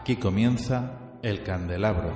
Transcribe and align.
Aquí 0.00 0.16
comienza 0.16 0.92
el 1.20 1.42
candelabro. 1.42 2.10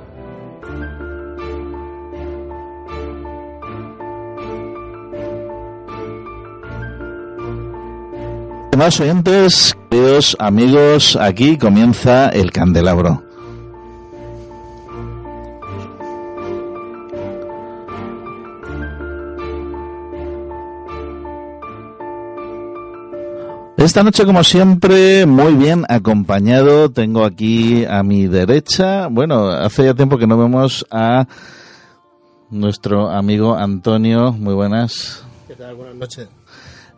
Más 8.78 8.98
oyentes, 9.00 9.76
queridos 9.90 10.34
amigos, 10.40 11.16
aquí 11.16 11.58
comienza 11.58 12.30
el 12.30 12.52
candelabro. 12.52 13.22
Esta 23.84 24.02
noche, 24.02 24.24
como 24.24 24.42
siempre, 24.42 25.26
muy 25.26 25.52
bien 25.52 25.84
acompañado. 25.90 26.90
Tengo 26.90 27.22
aquí 27.22 27.84
a 27.84 28.02
mi 28.02 28.26
derecha, 28.26 29.08
bueno, 29.08 29.50
hace 29.50 29.84
ya 29.84 29.92
tiempo 29.92 30.16
que 30.16 30.26
no 30.26 30.38
vemos 30.38 30.86
a 30.90 31.26
nuestro 32.48 33.10
amigo 33.10 33.54
Antonio. 33.54 34.32
Muy 34.32 34.54
buenas. 34.54 35.22
¿Qué 35.46 35.54
tal? 35.54 35.74
Buenas 35.74 35.96
noches. 35.96 36.28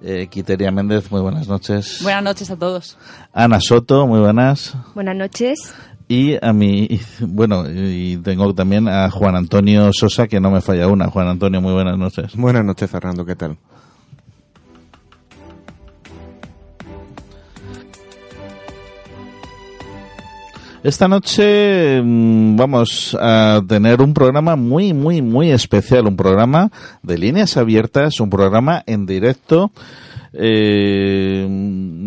Eh, 0.01 0.29
Quiteria 0.31 0.71
Méndez, 0.71 1.11
muy 1.11 1.21
buenas 1.23 1.49
noches. 1.49 1.99
Buenas 2.05 2.23
noches 2.23 2.53
a 2.53 2.57
todos. 2.57 2.97
Ana 3.33 3.59
Soto, 3.61 4.07
muy 4.07 4.21
buenas. 4.21 4.77
Buenas 4.95 5.17
noches. 5.17 5.75
Y 6.07 6.37
a 6.41 6.53
mí, 6.53 7.01
bueno, 7.19 7.65
y 7.69 8.17
tengo 8.19 8.55
también 8.55 8.87
a 8.87 9.11
Juan 9.11 9.35
Antonio 9.35 9.91
Sosa, 9.93 10.29
que 10.29 10.39
no 10.39 10.53
me 10.53 10.61
falla 10.61 10.87
una. 10.87 11.11
Juan 11.11 11.27
Antonio, 11.27 11.61
muy 11.61 11.73
buenas 11.73 11.99
noches. 11.99 12.37
Buenas 12.37 12.65
noches, 12.65 12.89
Fernando. 12.89 13.27
¿Qué 13.27 13.35
tal? 13.35 13.59
Esta 20.87 21.09
noche 21.09 22.01
mm, 22.01 22.55
vamos 22.55 23.19
a 23.21 23.61
tener 23.67 24.01
un 24.01 24.15
programa 24.15 24.55
muy, 24.55 24.95
muy, 24.95 25.21
muy 25.21 25.51
especial, 25.51 26.07
un 26.07 26.15
programa 26.15 26.71
de 27.03 27.19
líneas 27.19 27.57
abiertas, 27.57 28.21
un 28.21 28.31
programa 28.31 28.85
en 28.87 29.05
directo. 29.05 29.73
Eh, 30.33 31.45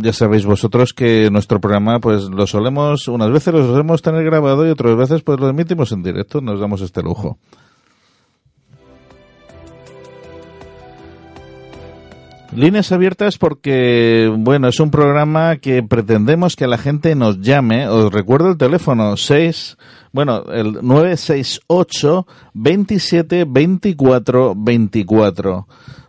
ya 0.01 0.13
sabéis 0.13 0.45
vosotros 0.45 0.93
que 0.93 1.29
nuestro 1.29 1.59
programa 1.59 1.99
pues 1.99 2.29
lo 2.29 2.47
solemos, 2.47 3.09
unas 3.09 3.29
veces 3.31 3.53
lo 3.53 3.67
solemos 3.67 4.01
tener 4.01 4.23
grabado 4.23 4.65
y 4.65 4.69
otras 4.69 4.95
veces 4.95 5.23
pues 5.23 5.41
lo 5.41 5.49
emitimos 5.49 5.91
en 5.91 6.01
directo, 6.01 6.39
nos 6.39 6.61
damos 6.61 6.79
este 6.79 7.01
lujo. 7.01 7.37
Líneas 12.55 12.91
abiertas 12.91 13.37
porque, 13.37 14.33
bueno, 14.35 14.69
es 14.69 14.79
un 14.79 14.89
programa 14.89 15.57
que 15.57 15.83
pretendemos 15.83 16.55
que 16.55 16.65
la 16.65 16.79
gente 16.79 17.13
nos 17.13 17.41
llame. 17.41 17.87
Os 17.87 18.11
recuerdo 18.11 18.49
el 18.49 18.57
teléfono 18.57 19.15
6, 19.17 19.77
bueno, 20.11 20.43
el 20.51 20.79
968 20.81 22.25
27 22.53 23.45
24 23.47 24.55
24 24.57 25.67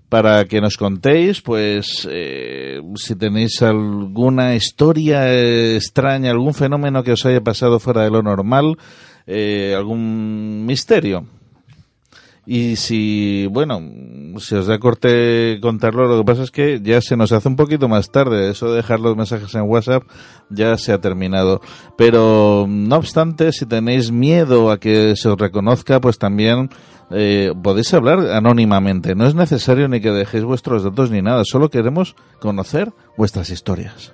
para 0.09 0.45
que 0.47 0.61
nos 0.61 0.77
contéis, 0.77 1.41
pues, 1.41 2.09
eh, 2.11 2.81
si 2.97 3.15
tenéis 3.15 3.63
alguna 3.63 4.57
historia 4.57 5.33
extraña, 5.77 6.33
algún 6.33 6.53
fenómeno 6.53 7.05
que 7.05 7.13
os 7.13 7.25
haya 7.27 7.43
pasado 7.43 7.79
fuera 7.79 8.03
de 8.03 8.11
lo 8.11 8.23
normal, 8.23 8.77
eh, 9.27 9.73
algún 9.77 10.67
misterio. 10.67 11.27
Y 12.53 12.75
si, 12.75 13.47
bueno, 13.47 13.81
si 14.39 14.57
os 14.57 14.67
da 14.67 14.81
corte 14.81 15.61
contarlo, 15.63 16.09
lo 16.09 16.19
que 16.19 16.25
pasa 16.25 16.43
es 16.43 16.51
que 16.51 16.81
ya 16.83 17.01
se 17.01 17.17
nos 17.17 17.31
hace 17.31 17.47
un 17.47 17.55
poquito 17.55 17.87
más 17.87 18.11
tarde. 18.11 18.51
Eso 18.51 18.71
de 18.71 18.79
dejar 18.79 18.99
los 18.99 19.17
mensajes 19.17 19.55
en 19.55 19.71
WhatsApp 19.71 20.03
ya 20.49 20.77
se 20.77 20.93
ha 20.93 21.01
terminado. 21.01 21.61
Pero, 21.97 22.67
no 22.69 22.97
obstante, 22.97 23.53
si 23.53 23.67
tenéis 23.67 24.11
miedo 24.11 24.73
a 24.73 24.81
que 24.81 25.15
se 25.15 25.29
os 25.29 25.39
reconozca, 25.39 26.01
pues 26.01 26.19
también 26.19 26.71
eh, 27.13 27.53
podéis 27.63 27.95
hablar 27.95 28.19
anónimamente. 28.33 29.15
No 29.15 29.29
es 29.29 29.37
necesario 29.37 29.87
ni 29.87 30.01
que 30.01 30.11
dejéis 30.11 30.43
vuestros 30.43 30.83
datos 30.83 31.13
ni 31.13 31.23
nada. 31.23 31.45
Solo 31.45 31.69
queremos 31.69 32.17
conocer 32.41 32.93
vuestras 33.17 33.51
historias. 33.51 34.13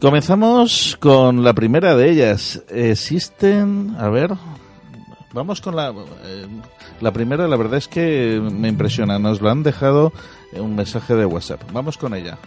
Comenzamos 0.00 0.96
con 1.00 1.42
la 1.42 1.54
primera 1.54 1.96
de 1.96 2.08
ellas. 2.08 2.62
Existen, 2.68 3.96
a 3.98 4.08
ver, 4.08 4.30
vamos 5.32 5.60
con 5.60 5.74
la, 5.74 5.92
eh, 6.24 6.46
la 7.00 7.12
primera. 7.12 7.48
La 7.48 7.56
verdad 7.56 7.78
es 7.78 7.88
que 7.88 8.40
me 8.40 8.68
impresiona. 8.68 9.18
Nos 9.18 9.40
lo 9.40 9.50
han 9.50 9.64
dejado 9.64 10.12
en 10.52 10.62
un 10.62 10.76
mensaje 10.76 11.16
de 11.16 11.26
WhatsApp. 11.26 11.62
Vamos 11.72 11.98
con 11.98 12.14
ella. 12.14 12.38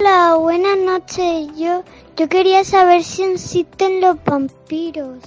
Hola, 0.00 0.36
buenas 0.36 0.78
noches. 0.78 1.48
Yo, 1.58 1.82
yo 2.16 2.28
quería 2.28 2.62
saber 2.62 3.02
si 3.02 3.24
existen 3.24 4.00
los 4.00 4.16
vampiros. 4.24 5.24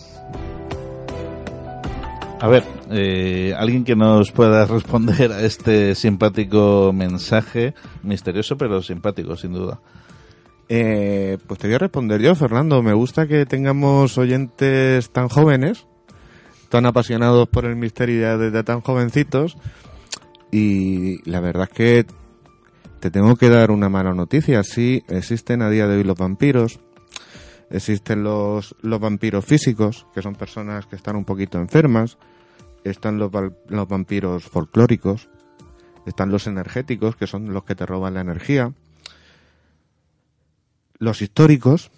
A 2.39 2.47
ver, 2.47 2.63
eh, 2.89 3.53
alguien 3.57 3.83
que 3.83 3.97
nos 3.97 4.31
pueda 4.31 4.65
responder 4.67 5.33
a 5.33 5.41
este 5.41 5.93
simpático 5.93 6.91
mensaje, 6.93 7.73
misterioso 8.01 8.55
pero 8.55 8.81
simpático, 8.81 9.35
sin 9.35 9.51
duda. 9.51 9.81
Eh, 10.69 11.37
pues 11.47 11.59
te 11.59 11.67
voy 11.67 11.75
a 11.75 11.79
responder 11.79 12.21
yo, 12.21 12.33
Fernando. 12.33 12.81
Me 12.81 12.93
gusta 12.93 13.27
que 13.27 13.45
tengamos 13.45 14.17
oyentes 14.17 15.09
tan 15.09 15.27
jóvenes, 15.27 15.85
tan 16.69 16.85
apasionados 16.85 17.49
por 17.49 17.65
el 17.65 17.75
misterio 17.75 18.21
ya 18.21 18.37
desde 18.37 18.63
tan 18.63 18.79
jovencitos. 18.79 19.57
Y 20.49 21.29
la 21.29 21.41
verdad 21.41 21.67
es 21.69 21.75
que 21.75 22.20
te 23.01 23.09
tengo 23.09 23.35
que 23.35 23.49
dar 23.49 23.71
una 23.71 23.89
mala 23.89 24.13
noticia. 24.13 24.63
Sí, 24.63 25.03
existen 25.07 25.63
a 25.63 25.71
día 25.71 25.87
de 25.87 25.97
hoy 25.97 26.03
los 26.03 26.17
vampiros. 26.17 26.79
Existen 27.71 28.23
los, 28.23 28.75
los 28.81 28.99
vampiros 28.99 29.43
físicos, 29.43 30.05
que 30.13 30.21
son 30.21 30.35
personas 30.35 30.85
que 30.85 30.95
están 30.95 31.15
un 31.15 31.25
poquito 31.25 31.57
enfermas. 31.57 32.19
Están 32.83 33.17
los, 33.17 33.31
los 33.67 33.87
vampiros 33.87 34.43
folclóricos. 34.43 35.29
Están 36.05 36.29
los 36.29 36.45
energéticos, 36.45 37.15
que 37.15 37.25
son 37.25 37.51
los 37.51 37.63
que 37.63 37.73
te 37.73 37.87
roban 37.87 38.13
la 38.13 38.21
energía. 38.21 38.71
Los 40.99 41.23
históricos. 41.23 41.89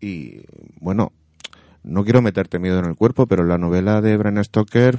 Y 0.00 0.44
bueno, 0.80 1.12
no 1.82 2.04
quiero 2.04 2.22
meterte 2.22 2.58
miedo 2.58 2.78
en 2.78 2.86
el 2.86 2.96
cuerpo, 2.96 3.26
pero 3.26 3.44
la 3.44 3.58
novela 3.58 4.00
de 4.00 4.16
Bram 4.16 4.42
Stoker 4.42 4.98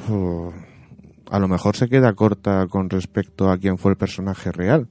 a 1.31 1.39
lo 1.39 1.47
mejor 1.47 1.75
se 1.75 1.89
queda 1.89 2.13
corta 2.13 2.67
con 2.67 2.91
respecto 2.91 3.49
a 3.49 3.57
quién 3.57 3.79
fue 3.79 3.93
el 3.93 3.97
personaje 3.97 4.51
real. 4.51 4.87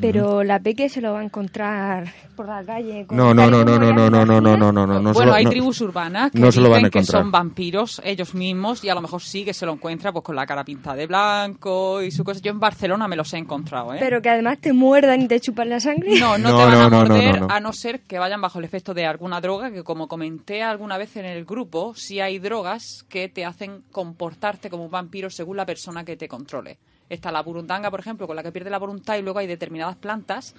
Pero 0.00 0.42
la 0.44 0.58
peque 0.60 0.88
se 0.88 1.00
lo 1.00 1.12
va 1.12 1.20
a 1.20 1.24
encontrar 1.24 2.12
por 2.36 2.46
la 2.46 2.62
calle. 2.64 3.06
con 3.06 3.16
No, 3.16 3.32
no, 3.32 3.50
no, 3.50 3.64
no, 3.64 3.78
no, 3.78 3.92
no, 3.92 4.10
no, 4.10 4.24
no, 4.26 4.40
no, 4.40 4.56
no, 4.56 4.72
no, 4.86 5.00
no, 5.00 5.12
bueno, 5.12 5.32
hay 5.32 5.44
no- 5.44 5.50
tribus 5.50 5.80
urbanas 5.80 6.30
que 6.32 6.38
no 6.38 6.52
se 6.52 6.60
lo 6.60 6.68
van 6.70 6.84
a 6.84 6.88
dicen 6.88 6.90
que 6.90 7.02
son 7.04 7.30
vampiros 7.30 8.00
ellos 8.04 8.34
mismos 8.34 8.84
y 8.84 8.88
a 8.90 8.94
lo 8.94 9.00
mejor 9.00 9.22
sí 9.22 9.44
que 9.44 9.54
se 9.54 9.64
lo 9.64 9.72
encuentra 9.72 10.12
pues 10.12 10.24
con 10.24 10.36
la 10.36 10.44
cara 10.46 10.64
pintada 10.64 10.96
de 10.96 11.06
blanco 11.06 12.02
y 12.02 12.10
su 12.10 12.24
cosa. 12.24 12.40
Yo 12.40 12.50
en 12.52 12.60
Barcelona 12.60 13.08
me 13.08 13.16
los 13.16 13.32
he 13.32 13.38
encontrado, 13.38 13.94
¿eh? 13.94 13.98
Pero 14.00 14.20
que 14.20 14.28
además 14.30 14.58
te 14.58 14.72
muerdan 14.72 15.22
y 15.22 15.28
te 15.28 15.40
chupan 15.40 15.68
la 15.70 15.80
sangre. 15.80 16.18
No, 16.20 16.36
no, 16.38 16.50
No, 16.50 16.58
te 16.58 16.64
van 16.64 16.72
no, 16.72 16.78
a 16.78 16.82
no, 16.82 16.90
no, 16.90 16.96
morder 17.08 17.40
no, 17.40 17.46
no. 17.48 17.54
a 17.54 17.60
no 17.60 17.72
ser 17.72 18.00
que 18.00 18.18
vayan 18.18 18.40
bajo 18.40 18.58
el 18.58 18.64
efecto 18.66 18.92
de 18.94 19.06
alguna 19.06 19.40
droga, 19.40 19.70
que 19.70 19.82
como 19.82 20.08
comenté 20.08 20.62
alguna 20.62 20.98
vez 20.98 21.16
en 21.16 21.24
el 21.24 21.44
grupo, 21.44 21.94
sí 21.96 22.20
hay 22.20 22.38
drogas 22.38 23.04
que 23.08 23.28
te 23.28 23.44
hacen 23.44 23.82
comportarte 23.92 24.68
como 24.70 24.84
un 24.84 24.90
vampiro 24.90 25.30
según 25.30 25.56
la 25.56 25.64
persona 25.66 26.04
que 26.04 26.16
te 26.16 26.28
controle. 26.28 26.78
Está 27.08 27.30
la 27.30 27.42
burundanga, 27.42 27.90
por 27.90 28.00
ejemplo, 28.00 28.26
con 28.26 28.36
la 28.36 28.42
que 28.42 28.52
pierde 28.52 28.70
la 28.70 28.78
voluntad 28.78 29.16
y 29.16 29.22
luego 29.22 29.38
hay 29.38 29.46
determinadas 29.46 29.96
plantas 29.96 30.54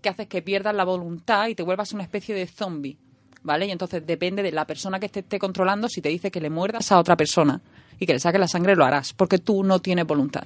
que 0.00 0.08
haces 0.08 0.26
que 0.26 0.42
pierdas 0.42 0.74
la 0.74 0.84
voluntad 0.84 1.46
y 1.48 1.54
te 1.54 1.62
vuelvas 1.62 1.92
una 1.92 2.02
especie 2.02 2.34
de 2.34 2.46
zombie, 2.46 2.98
¿vale? 3.42 3.66
Y 3.66 3.70
entonces 3.70 4.04
depende 4.04 4.42
de 4.42 4.50
la 4.50 4.66
persona 4.66 4.98
que 4.98 5.08
te 5.08 5.20
esté 5.20 5.38
controlando, 5.38 5.88
si 5.88 6.00
te 6.02 6.08
dice 6.08 6.30
que 6.30 6.40
le 6.40 6.50
muerdas 6.50 6.90
a 6.90 6.98
otra 6.98 7.16
persona 7.16 7.60
y 7.98 8.06
que 8.06 8.12
le 8.12 8.18
saques 8.18 8.40
la 8.40 8.48
sangre, 8.48 8.74
lo 8.74 8.84
harás, 8.84 9.12
porque 9.12 9.38
tú 9.38 9.62
no 9.62 9.78
tienes 9.78 10.06
voluntad. 10.06 10.42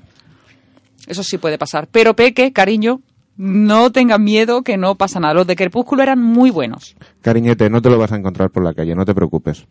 Eso 1.06 1.22
sí 1.22 1.38
puede 1.38 1.56
pasar. 1.56 1.88
Pero 1.90 2.14
Peque, 2.14 2.52
cariño, 2.52 3.00
no 3.36 3.92
tengas 3.92 4.20
miedo 4.20 4.62
que 4.62 4.76
no 4.76 4.96
pasa 4.96 5.20
nada. 5.20 5.34
Los 5.34 5.46
de 5.46 5.56
Crepúsculo 5.56 6.02
eran 6.02 6.22
muy 6.22 6.50
buenos. 6.50 6.96
Cariñete, 7.22 7.70
no 7.70 7.80
te 7.80 7.90
lo 7.90 7.98
vas 7.98 8.12
a 8.12 8.16
encontrar 8.16 8.50
por 8.50 8.62
la 8.62 8.74
calle, 8.74 8.94
no 8.94 9.04
te 9.04 9.14
preocupes. 9.14 9.66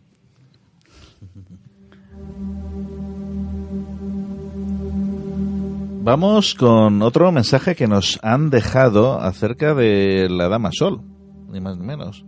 Vamos 6.06 6.54
con 6.54 7.02
otro 7.02 7.32
mensaje 7.32 7.74
que 7.74 7.88
nos 7.88 8.20
han 8.22 8.48
dejado 8.48 9.20
acerca 9.20 9.74
de 9.74 10.28
la 10.30 10.48
Dama 10.48 10.70
Sol, 10.70 11.00
ni 11.48 11.60
más 11.60 11.76
ni 11.78 11.84
menos. 11.84 12.24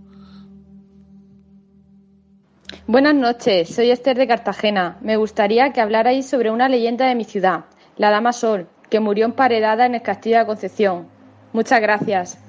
Buenas 2.89 3.15
noches, 3.15 3.73
soy 3.73 3.93
Esther 3.93 4.17
de 4.17 4.27
Cartagena. 4.27 4.99
Me 5.01 5.17
gustaría 5.17 5.73
que 5.73 5.81
hablarais 5.81 6.29
sobre 6.29 6.51
una 6.51 6.69
leyenda 6.69 7.07
de 7.07 7.15
mi 7.15 7.23
ciudad, 7.23 7.67
la 7.97 8.11
Dama 8.11 8.33
Sol, 8.33 8.67
que 8.91 8.99
murió 8.99 9.27
emparedada 9.27 9.87
en 9.87 9.95
el 9.95 10.03
Castillo 10.03 10.41
de 10.41 10.47
Concepción. 10.47 11.07
Muchas 11.53 11.81
gracias. 11.81 12.48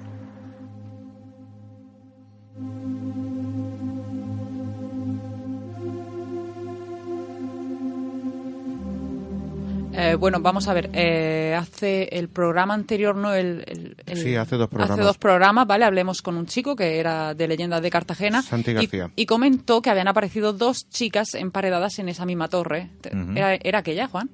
Eh, 10.00 10.14
bueno, 10.14 10.40
vamos 10.40 10.66
a 10.68 10.74
ver. 10.74 10.90
eh, 10.92 11.54
hace 11.58 12.04
el 12.12 12.28
programa 12.28 12.74
anterior, 12.74 13.16
¿no? 13.16 13.34
El, 13.34 13.64
el- 13.66 13.96
el- 14.06 14.16
Sí, 14.18 14.34
hace 14.36 14.56
dos 14.56 14.68
programas. 14.68 14.98
Hace 14.98 15.04
dos 15.06 15.18
programas, 15.18 15.66
¿vale? 15.66 15.84
Hablemos 15.84 16.22
con 16.22 16.36
un 16.36 16.46
chico 16.46 16.74
que 16.76 16.98
era 16.98 17.34
de 17.34 17.48
Leyendas 17.48 17.82
de 17.82 17.90
Cartagena. 17.90 18.42
Santi 18.42 18.70
y- 18.70 18.74
García. 18.74 19.10
Y, 19.16 19.26
comentó 19.26 19.82
que 19.82 19.90
habían 19.90 20.08
aparecido 20.08 20.52
dos 20.52 20.88
chicas 20.88 21.34
emparedadas 21.34 21.98
en 21.98 22.08
esa 22.08 22.24
misma 22.26 22.48
torre. 22.48 22.90
Te- 23.00 23.14
Ujú. 23.16 23.32
¿Era, 23.36 23.54
era 23.54 23.78
aquella, 23.80 24.06
Juan? 24.08 24.30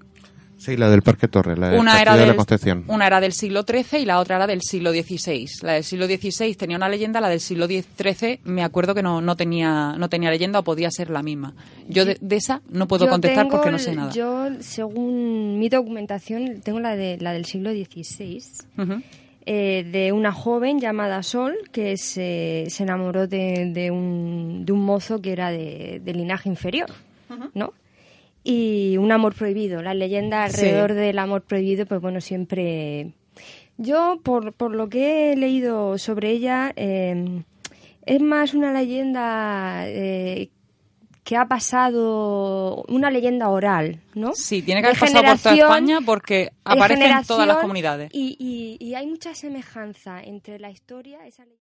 Sí, 0.59 0.77
la 0.77 0.89
del 0.89 1.03
Parque 1.03 1.29
Torre, 1.29 1.57
la 1.57 1.69
del 1.71 1.81
Una 1.81 2.01
era, 2.01 2.13
Castillo 2.13 2.15
de 2.15 2.21
del, 2.21 2.29
la 2.29 2.37
Concepción. 2.37 2.85
una 2.89 3.07
era 3.07 3.21
del 3.21 3.33
siglo 3.33 3.63
XIII 3.63 4.01
y 4.01 4.05
la 4.07 4.19
otra 4.21 4.37
era 4.37 4.47
del 4.47 4.63
siglo 4.63 4.91
XVI. 4.91 5.47
La 5.63 5.73
del 5.75 5.85
siglo 5.85 6.07
XVI 6.07 6.55
tenía 6.55 6.77
una 6.79 6.89
leyenda, 6.89 7.21
la 7.21 7.29
del 7.29 7.41
siglo 7.41 7.67
XIII 7.67 8.41
me 8.45 8.65
acuerdo 8.65 8.95
que 8.95 9.03
no, 9.03 9.21
no, 9.21 9.37
tenía, 9.37 9.95
no 9.99 10.09
tenía 10.09 10.31
leyenda 10.31 10.59
o 10.61 10.63
podía 10.65 10.91
ser 10.91 11.11
la 11.11 11.23
misma. 11.23 11.55
Yo 11.89 12.05
de, 12.07 12.17
de 12.21 12.37
esa 12.37 12.63
no 12.71 12.89
puedo 12.89 13.05
Yo 13.05 13.11
contestar 13.11 13.45
tengo 13.45 13.57
porque 13.57 13.71
no 13.71 13.79
sé 13.79 13.95
nada. 13.95 14.13
Yo, 14.13 14.49
según 14.61 15.59
mi 15.59 15.69
documentación, 15.69 16.61
tengo 16.63 16.81
la, 16.81 16.97
de, 16.97 17.19
la 17.21 17.33
del 17.33 17.45
siglo 17.45 17.71
XVI. 17.73 18.43
Ujú. 18.79 19.03
eh, 19.45 19.87
de 19.93 20.13
una 20.13 20.33
joven 20.33 20.81
llamada 20.81 21.23
Sol 21.23 21.55
que 21.71 21.97
se, 21.99 22.65
se 22.69 22.83
enamoró 22.83 23.27
de, 23.27 23.71
de 23.73 23.91
un, 23.91 24.65
de 24.65 24.73
un 24.73 24.85
mozo 24.85 25.21
que 25.21 25.33
era 25.33 25.51
de, 25.51 26.01
de 26.03 26.15
linaje 26.15 26.49
inferior, 26.49 26.91
¿no? 27.55 27.73
Y 28.49 28.97
un 28.99 29.11
amor 29.11 29.35
prohibido. 29.35 29.83
La 29.83 29.93
leyenda 29.93 30.45
alrededor 30.45 30.91
Sí. 30.93 30.97
del 30.99 31.19
amor 31.19 31.43
prohibido, 31.43 31.85
pues 31.87 32.01
bueno, 32.01 32.21
siempre... 32.21 33.13
Yo, 33.77 34.21
por, 34.23 34.53
por 34.53 34.71
lo 34.75 34.89
que 34.89 35.33
he 35.33 35.37
leído 35.37 35.99
sobre 35.99 36.31
ella, 36.31 36.73
eh, 36.77 37.43
es 38.07 38.21
más 38.23 38.55
una 38.55 38.73
leyenda 38.73 39.83
eh, 39.89 40.49
que 41.25 41.37
ha 41.37 41.47
pasado, 41.49 42.85
una 42.89 43.11
leyenda 43.11 43.49
oral, 43.51 44.01
¿no? 44.15 44.33
Sí, 44.35 44.63
tiene 44.63 44.81
que 44.81 44.87
haber 44.87 44.99
pasado 45.01 45.25
por 45.25 45.39
toda 45.41 45.55
España 45.57 45.99
porque 46.07 46.53
aparece 46.65 47.05
en 47.07 47.25
todas 47.25 47.47
las 47.49 47.57
comunidades. 47.59 48.11
Y, 48.15 48.37
y- 48.39 48.77
y 48.83 48.95
hay 48.95 49.07
mucha 49.09 49.35
semejanza 49.35 50.23
entre 50.23 50.59
la 50.61 50.71
historia, 50.71 51.27
esa 51.27 51.43
leyenda. 51.45 51.66